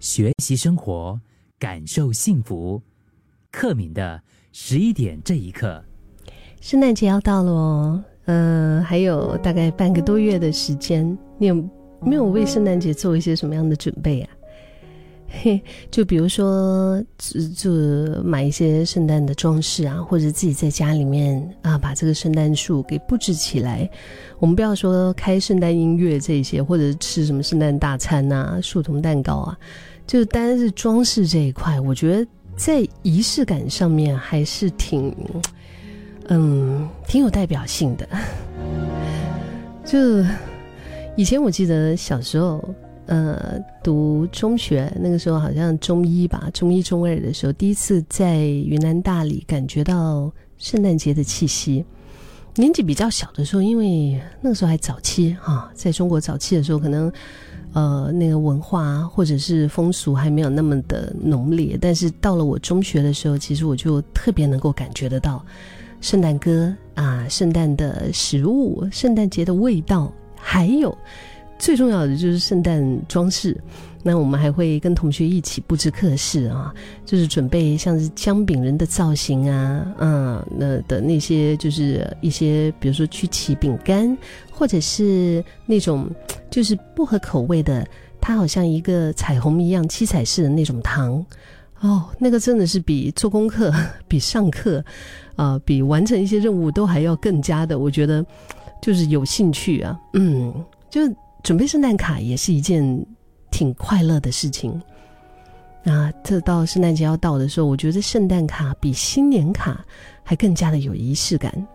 [0.00, 1.20] 学习生活，
[1.58, 2.82] 感受幸福。
[3.52, 5.84] 克敏的十一点这一刻，
[6.60, 11.54] 圣诞节要到了哦，呃，还有大概半个多月的时间，你有
[12.00, 14.30] 没有为圣诞节做一些什么样的准备啊？
[15.42, 17.00] 嘿， 就比如说，
[17.56, 17.70] 就
[18.22, 23.88] 买一些圣诞的装饰啊，或者自己在家里面啊，把这个圣诞树给布置起来。
[24.38, 29.58] 我们不要说开圣诞音乐这些，或者吃什么圣诞大餐呐、树童蛋糕啊，
[30.10, 32.26] 就单是装饰这一块，我觉得
[32.56, 35.14] 在仪式感上面还是挺，
[36.26, 38.08] 嗯，挺有代表性的。
[39.86, 39.98] 就
[41.16, 42.60] 以前我记得小时候。
[43.06, 51.84] 呃，读中学那个时候好像中一吧，中一中二的时候，第一次在云南大理感觉到圣诞节的气息。
[52.54, 57.12] 年纪比较小的时候，因为那个时候还早期哈，在中国早期的时候，可能
[57.72, 61.78] 呃那个文化或者是风俗还没有那么的浓烈。
[61.80, 65.44] 但是到了我中学的时候，其实我就特别能够感觉得到
[66.00, 70.96] 圣诞歌啊，圣诞的食物，圣诞节的味道，还有。
[71.60, 73.54] 最重要的就是圣诞装饰，
[74.02, 84.16] 那我们还会跟同学一起布置课室啊，就是准备像是姜饼人的造型啊，嗯，那的那些就是一些，比如说曲奇饼干，
[84.50, 86.10] 或者是那种
[86.50, 87.86] 就是薄荷口味的，
[88.22, 91.22] 它好像一个彩虹一样七彩式的那种糖，
[91.80, 93.70] 哦，那个真的是比做功课、
[94.08, 94.82] 比上课
[95.36, 98.24] 啊、比完成一些任务都还要更加的，我觉得
[98.80, 100.54] 就是有兴趣啊，嗯，
[100.88, 101.02] 就。
[101.42, 103.06] 准备圣诞卡也是一件
[103.50, 104.80] 挺快乐的事情。
[105.82, 109.82] 那这到圣诞节要到的时候，我觉得圣诞卡比新年卡
[110.22, 111.66] 还更加的有仪式感。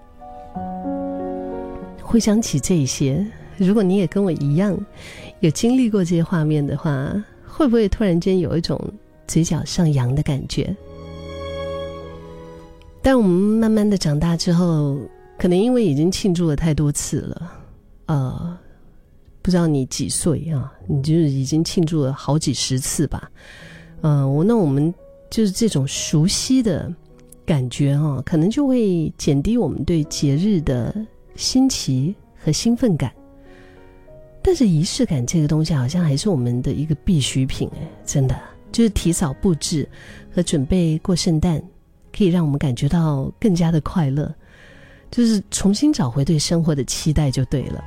[2.01, 3.25] 回想起这些，
[3.57, 4.77] 如果你也跟我一样
[5.39, 7.11] 有经历过这些画面的话，
[7.47, 8.79] 会不会突然间有一种
[9.25, 10.75] 嘴角上扬的感觉？
[13.01, 14.99] 但我们慢慢的长大之后，
[15.37, 17.51] 可能因为已经庆祝了太多次了，
[18.05, 18.57] 呃。
[19.45, 20.73] 不知道你几岁啊？
[20.87, 23.29] 你就是已经庆祝了好几十次吧？
[24.01, 24.91] 嗯，我那我们
[25.29, 26.91] 就是这种熟悉的
[27.45, 30.95] 感觉哈，可能就会减低我们对节日的
[31.35, 33.13] 新奇和兴奋感。
[34.41, 38.35] 但是仪式感这个东西好像还是我们的一个必需品哎，真的
[38.71, 39.87] 就是提早布置
[40.33, 41.61] 和准备过圣诞，
[42.11, 44.33] 可以让我们感觉到更加的快乐，
[45.11, 47.83] 就是重新找回对生活的期待就对了。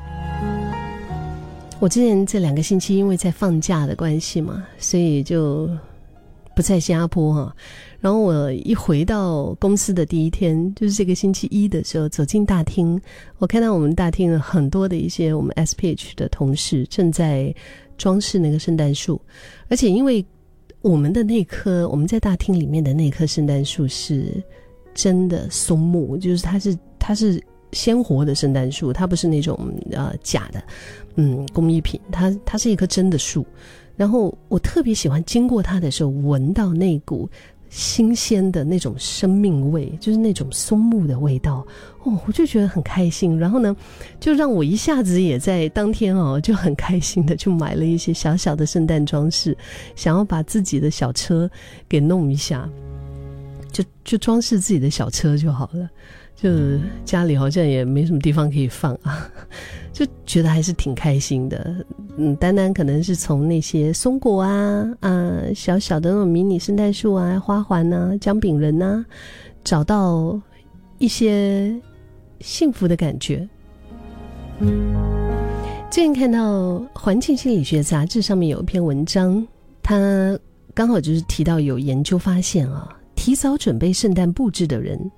[1.81, 5.71] 我之前这两个星期因为在放假的关系嘛，所以就
[6.57, 7.55] 不在新加坡哈。
[8.01, 13.01] 然后我一回到公司的第一天，就是这个星期一的时候，走进大厅，
[13.39, 17.55] 我看到我们大厅很多的一些我们 SPH 的同事正在
[17.97, 19.21] 装饰那个圣诞树，
[19.69, 20.25] 而且因为
[20.81, 24.43] 我们的那棵我们在大厅里面的那棵圣诞树是
[24.95, 27.41] 真的松木，就是它是它是。
[27.73, 29.59] 鲜活的圣诞树，它不是那种
[29.93, 30.63] 呃假的，
[31.17, 33.47] 嗯，工艺品，它它是一棵真的树。
[33.97, 37.29] 然后我特别喜欢经过它的时候，闻到那股
[37.69, 41.67] 新鲜的那种生命味，就是那种松木的味道。
[42.05, 43.37] 哦，我就觉得很开心。
[43.37, 43.77] 然后呢，
[44.21, 49.57] 就让我一下子也在当天哦，就很开心的就买了一些小小的圣诞装饰，
[49.97, 51.51] 想要把自己的小车
[51.89, 52.71] 给弄一下，
[53.73, 55.91] 就就装饰自己的小车就好了。
[56.41, 56.49] 就
[57.05, 59.29] 家里好像也没什么地方可以放啊，
[59.93, 61.85] 就觉得还是挺开心的。
[62.17, 69.05] 嗯，单单可能是从那些松果啊、啊小小的那种迷你圣诞树啊、花环呐、姜饼人呐，
[69.65, 70.41] 找到
[70.99, 71.75] 一些
[72.39, 73.49] 幸福的感觉。
[75.91, 79.45] 最近看到《环境心理学杂志》上面有一篇文章，
[79.83, 80.39] 它
[80.73, 85.11] 刚好就是提到有研究发现啊，提早准备圣诞布置的人。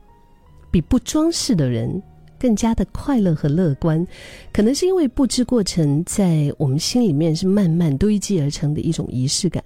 [0.70, 2.02] 比不装饰的人
[2.38, 4.06] 更加的快乐和乐观，
[4.52, 9.62] 可能是因为布置过程在我们心里面是慢慢堆积而成的一种仪式感。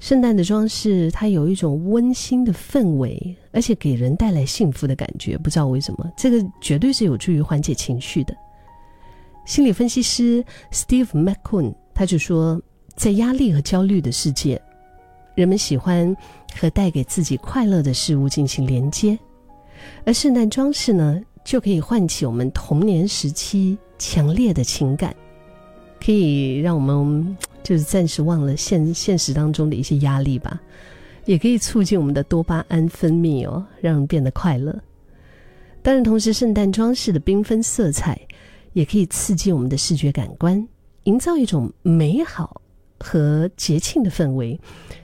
[0.00, 5.36] 圣诞的装饰它有一种温馨的氛围，而且给人带来幸福的感觉。
[5.36, 8.32] 不知道为什么，这个绝对是有助于缓解情绪的。
[9.44, 12.60] 心理分析师 Steve McCune 他就说，
[12.94, 14.60] 在压力和焦虑的世界，
[15.34, 16.16] 人们喜欢
[16.54, 19.18] 和带给自己快乐的事物进行连接。
[20.04, 25.14] 而圣诞装饰呢，就可以唤起我们童年时期强烈的情感，
[26.04, 30.60] 可以让我们就是暂时忘了现现实当中的一些压力吧，
[31.24, 34.78] 也可以促进我们的多巴胺分泌哦，让人变得快乐。
[35.82, 38.20] 当然，同时圣诞装饰的缤纷色彩，
[38.72, 40.66] 也可以刺激我们的视觉感官，
[41.04, 42.60] 营造一种美好
[42.98, 44.58] 和节庆的氛围。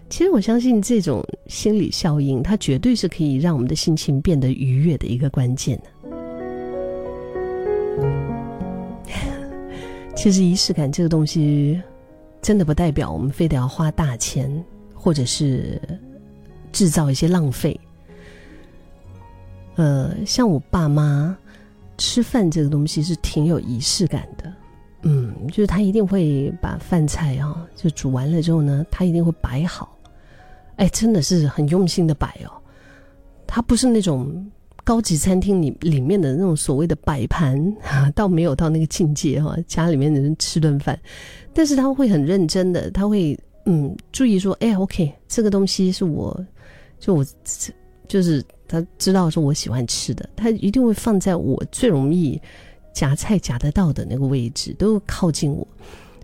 [0.09, 5.81] 其实我相信这种心理效应，它绝对是可以让我们的心情变得愉悦的一个关键
[10.15, 11.81] 其实仪式感这个东西，
[12.41, 14.65] 真的不代表我们非得要花大钱，
[14.95, 15.81] 或者是
[16.71, 17.79] 制造一些浪费。
[19.75, 21.37] 呃，像我爸妈
[21.99, 24.44] 吃饭这个东西是挺有仪式感的。
[25.07, 29.97] 嗯，就是他一定会把饭菜啊，就煮完了之后呢，他一定会摆好。
[30.77, 32.51] 哎，真的是很用心的摆哦。
[33.47, 34.51] 他不是那种
[34.83, 37.73] 高级餐厅里里面的那种所谓的摆盘，
[38.17, 39.57] 倒没有到那个境界哈。
[39.69, 40.99] 家里面的人吃顿饭，
[41.53, 46.39] 但是他会很认真的，他会嗯注意说，哎，OK，这个东西是我，
[46.99, 47.25] 就我
[48.09, 52.41] 就是他知道说我喜欢吃的，他一定会放在我最容易。
[52.95, 55.67] 夹菜夹得到的那个位置都靠近我，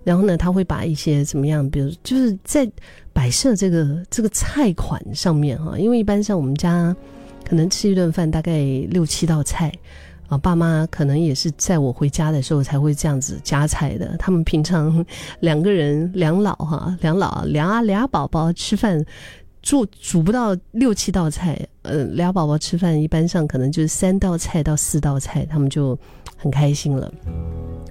[0.05, 2.67] 然后呢，他会把一些怎么样，比如就是在
[3.13, 6.97] 摆设这个这个菜款上面哈，因为一般像我们家
[7.45, 8.59] 可能吃一顿饭大概
[8.89, 9.71] 六七道菜
[10.29, 14.17] 啊，爸妈可能也是在我回家的时候才会这样子夹菜的。
[14.17, 15.05] 他们平常
[15.41, 19.05] 两个人两老哈，两老俩俩宝宝吃饭。
[19.63, 25.99] 煮煮不到六七道菜，呃，俩宝宝吃饭一般上可能就是三道菜到四道菜，他们就
[26.37, 27.13] 很开心了。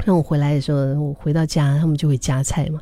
[0.06, 2.80] 那我回来的时候，我回到家，他们就会夹菜嘛。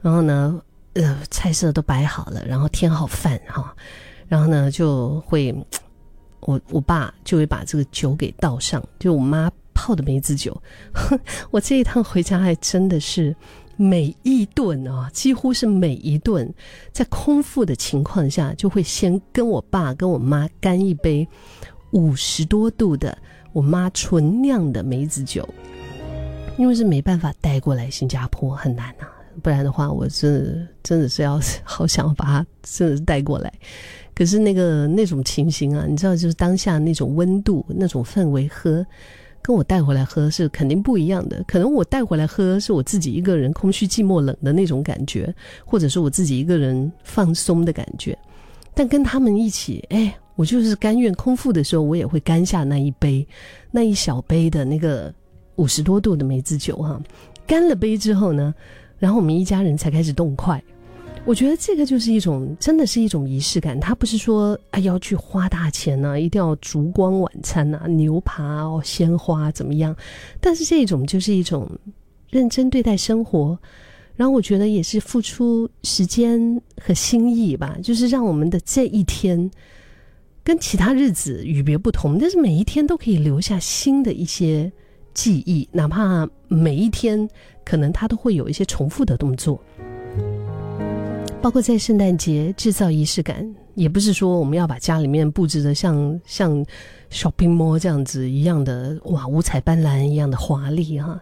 [0.00, 0.60] 然后呢，
[0.94, 3.74] 呃，菜色都摆好了，然后添好饭哈，
[4.26, 5.54] 然后呢就会，
[6.40, 10.58] 我我爸就会把这个酒给倒上，就我妈泡的梅子酒。
[11.50, 13.36] 我这一趟回家还真的是。
[13.76, 16.52] 每一顿啊，几乎是每一顿，
[16.92, 21.26] 在空腹的情况下，就会先跟我爸跟我妈干一杯
[21.90, 23.16] 五十多度的
[23.52, 25.48] 我妈纯酿的梅子酒，
[26.56, 29.10] 因为是没办法带过来新加坡，很难啊。
[29.42, 33.52] 不然的话，我是真的是要好想把它真的是带过来。
[34.14, 38.86] 可是那个那种情形啊，你知道，就是当下那种温度、那种氛围喝。
[39.46, 45.32] 跟我带回来喝是肯定不一样的，可能我带回来喝是我自己一个人空虚寂寞冷的那种感觉，
[45.66, 48.18] 或者是我自己一个人放松的感觉。
[48.72, 53.28] 但跟他们一起，哎，我就是甘愿空腹的时候，我也会干下那一杯，
[53.70, 55.12] 那一小杯的那个
[55.56, 56.98] 五十多度的梅子酒哈。
[57.46, 58.54] 干了杯之后呢，
[58.98, 60.64] 然后我们一家人才开始动筷。
[61.26, 63.80] 我觉得这个就是一种，真的是一种仪式感。
[63.80, 69.96] 他不是说啊要去花大钱呢，一定要烛光晚餐呐，牛扒哦，鲜花怎么样？
[70.38, 71.66] 但是这种就是一种
[72.28, 73.58] 认真对待生活，
[74.16, 79.50] 然后我觉得也是付出时间和心意吧，就是让我们的这一天
[80.42, 84.70] 跟其他日子与别不同，但是每一天都可以留下新的一些
[85.14, 87.26] 记忆，哪怕每一天
[87.64, 89.58] 可能他都会有一些重复的动作。
[91.44, 96.64] 包括在圣诞节制造仪式感，也不是说我们要把家里面布置的像像
[97.10, 101.20] shopping mall 这样子一样的哇五彩斑斓一样的华丽哈。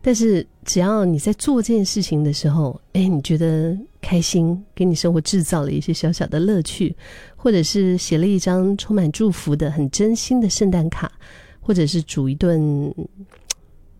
[0.00, 6.96] 但是只要你在做这件事情的时候，哎，你觉得开心，给你生活制造了一些小小的乐趣，
[7.36, 11.12] 或者是写了一张充满祝福的很真心的圣诞卡，
[11.60, 12.58] 或者是煮一顿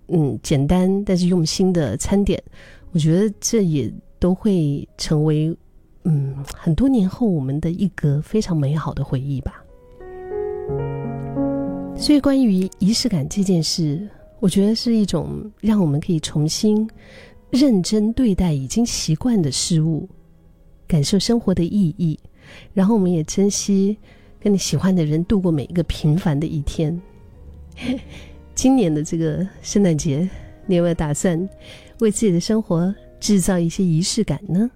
[0.08, 2.42] 嗯简单但是用心的餐点，
[2.92, 3.92] 我觉得这也。
[4.20, 5.52] 都会成为，
[6.04, 9.64] 嗯，很多年后我们的一个非常美好的回忆吧。
[11.96, 16.88] 所以，关于仪式感这件事，我觉得是一种让我们可以重新
[17.50, 20.08] 认真对待已经习惯的事物，
[20.86, 22.18] 感受生活的意义，
[22.72, 23.96] 然后我们也珍惜
[24.38, 26.98] 跟你喜欢的人度过每一个平凡的一天。
[28.54, 30.28] 今年的这个圣诞节，
[30.66, 31.48] 你有没有打算
[32.00, 32.94] 为自己的生活？
[33.20, 34.70] 制造一些仪式感呢？